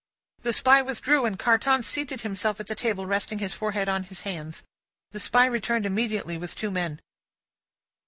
The 0.41 0.51
Spy 0.51 0.81
withdrew, 0.81 1.25
and 1.25 1.37
Carton 1.37 1.83
seated 1.83 2.21
himself 2.21 2.59
at 2.59 2.65
the 2.65 2.73
table, 2.73 3.05
resting 3.05 3.37
his 3.37 3.53
forehead 3.53 3.87
on 3.87 4.05
his 4.05 4.21
hands. 4.23 4.63
The 5.11 5.19
Spy 5.19 5.45
returned 5.45 5.85
immediately, 5.85 6.39
with 6.39 6.55
two 6.55 6.71
men. 6.71 7.01